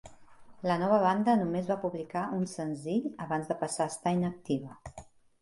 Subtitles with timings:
[0.69, 5.05] La nova banda només va publicar un senzill abans de passar a estar inactiva.